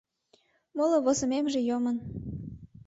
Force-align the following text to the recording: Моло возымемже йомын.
Моло 0.75 0.97
возымемже 1.05 1.59
йомын. 1.69 1.97